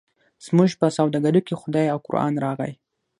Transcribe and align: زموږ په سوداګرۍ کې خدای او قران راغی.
زموږ 0.45 0.71
په 0.81 0.87
سوداګرۍ 0.97 1.41
کې 1.47 1.55
خدای 1.61 1.85
او 1.93 1.99
قران 2.07 2.33
راغی. 2.43 2.73